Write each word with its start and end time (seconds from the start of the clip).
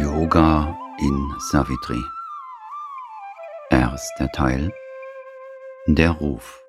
Yoga 0.00 0.78
in 1.00 1.34
Savitri. 1.38 2.02
Erster 3.70 4.30
Teil 4.32 4.72
Der 5.86 6.12
Ruf. 6.12 6.62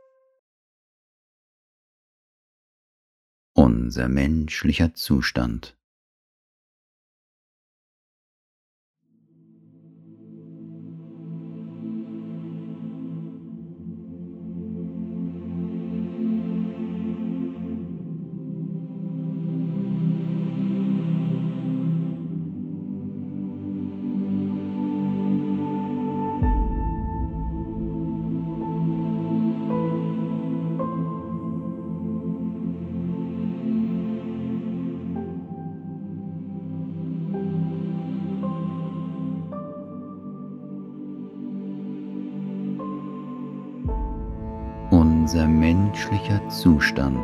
Unser 3.55 4.09
menschlicher 4.09 4.94
Zustand. 4.94 5.78
Unser 45.23 45.47
menschlicher 45.47 46.41
Zustand 46.50 47.17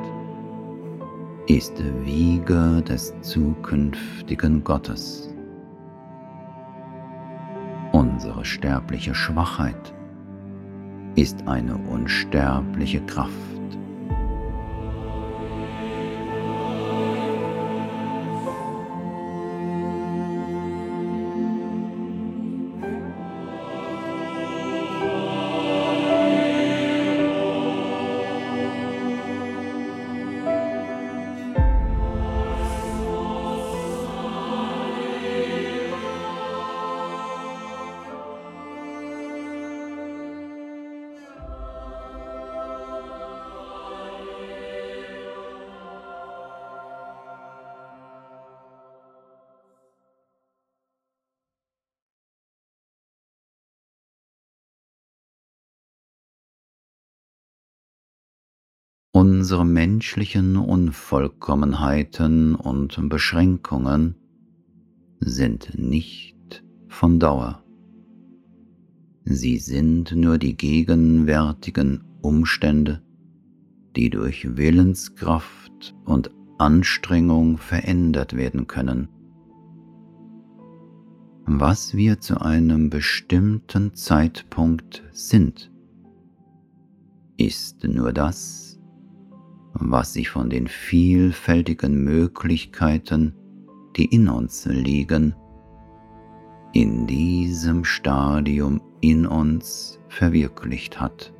ist 1.47 1.73
Wiege 2.05 2.81
des 2.81 3.13
zukünftigen 3.19 4.63
Gottes. 4.63 5.35
Unsere 7.91 8.45
sterbliche 8.45 9.13
Schwachheit 9.13 9.93
ist 11.15 11.45
eine 11.45 11.75
unsterbliche 11.75 13.01
Kraft. 13.01 13.58
Unsere 59.19 59.65
menschlichen 59.65 60.55
Unvollkommenheiten 60.55 62.55
und 62.55 62.97
Beschränkungen 63.09 64.15
sind 65.19 65.77
nicht 65.77 66.63
von 66.87 67.19
Dauer. 67.19 67.61
Sie 69.25 69.57
sind 69.57 70.15
nur 70.15 70.37
die 70.37 70.55
gegenwärtigen 70.55 72.01
Umstände, 72.21 73.01
die 73.97 74.09
durch 74.09 74.55
Willenskraft 74.55 75.93
und 76.05 76.31
Anstrengung 76.57 77.57
verändert 77.57 78.37
werden 78.37 78.67
können. 78.67 79.09
Was 81.45 81.93
wir 81.93 82.21
zu 82.21 82.39
einem 82.39 82.89
bestimmten 82.89 83.93
Zeitpunkt 83.95 85.03
sind, 85.11 85.69
ist 87.35 87.83
nur 87.83 88.13
das, 88.13 88.68
was 89.79 90.13
sich 90.13 90.29
von 90.29 90.49
den 90.49 90.67
vielfältigen 90.67 92.03
Möglichkeiten, 92.03 93.33
die 93.95 94.05
in 94.05 94.29
uns 94.29 94.65
liegen, 94.65 95.35
in 96.73 97.07
diesem 97.07 97.83
Stadium 97.83 98.81
in 99.01 99.25
uns 99.25 99.99
verwirklicht 100.09 100.99
hat. 100.99 101.33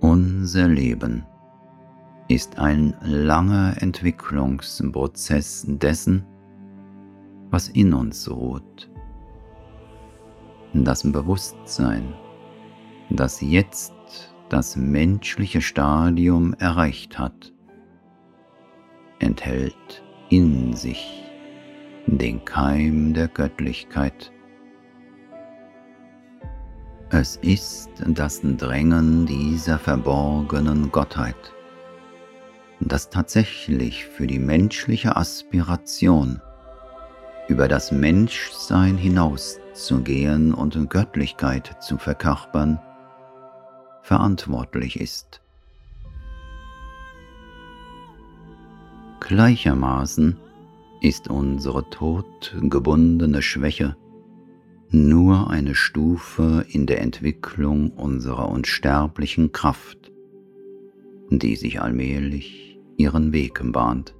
Unser 0.00 0.68
Leben 0.68 1.24
ist 2.28 2.58
ein 2.58 2.94
langer 3.02 3.74
Entwicklungsprozess 3.80 5.64
dessen, 5.68 6.24
was 7.50 7.68
in 7.68 7.92
uns 7.92 8.30
ruht. 8.30 8.90
Das 10.72 11.02
Bewusstsein, 11.02 12.14
das 13.10 13.40
jetzt 13.40 13.92
das 14.52 14.76
menschliche 14.76 15.62
Stadium 15.62 16.52
erreicht 16.58 17.18
hat, 17.18 17.54
enthält 19.18 20.04
in 20.28 20.74
sich 20.74 21.24
den 22.06 22.44
Keim 22.44 23.14
der 23.14 23.28
Göttlichkeit. 23.28 24.30
Es 27.08 27.36
ist 27.36 27.90
das 28.06 28.42
Drängen 28.42 29.24
dieser 29.24 29.78
verborgenen 29.78 30.92
Gottheit, 30.92 31.54
das 32.80 33.08
tatsächlich 33.08 34.04
für 34.04 34.26
die 34.26 34.38
menschliche 34.38 35.16
Aspiration 35.16 36.42
über 37.48 37.68
das 37.68 37.90
Menschsein 37.90 38.98
hinauszugehen 38.98 40.52
und 40.52 40.90
Göttlichkeit 40.90 41.76
zu 41.80 41.96
verkörpern, 41.96 42.78
verantwortlich 44.02 45.00
ist. 45.00 45.40
Gleichermaßen 49.20 50.36
ist 51.00 51.28
unsere 51.28 51.88
todgebundene 51.90 53.40
Schwäche 53.42 53.96
nur 54.90 55.48
eine 55.48 55.74
Stufe 55.74 56.66
in 56.68 56.86
der 56.86 57.00
Entwicklung 57.00 57.92
unserer 57.92 58.50
unsterblichen 58.50 59.50
Kraft, 59.52 60.12
die 61.30 61.56
sich 61.56 61.80
allmählich 61.80 62.78
ihren 62.98 63.32
Weg 63.32 63.60
bahnt. 63.72 64.14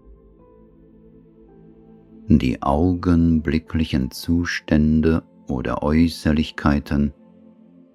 Die 2.28 2.62
augenblicklichen 2.62 4.10
Zustände 4.12 5.22
oder 5.47 5.82
Äußerlichkeiten 5.82 7.12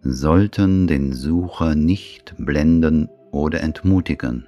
sollten 0.02 0.88
den 0.88 1.14
Sucher 1.14 1.76
nicht 1.76 2.36
blenden 2.38 3.10
oder 3.32 3.62
entmutigen. 3.62 4.48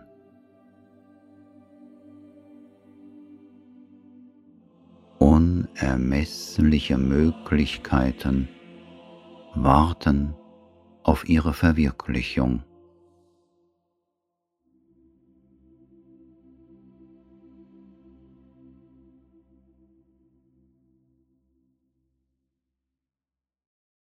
Unermessliche 5.18 6.98
Möglichkeiten 6.98 8.48
warten 9.56 10.34
auf 11.04 11.28
ihre 11.28 11.54
Verwirklichung. 11.54 12.64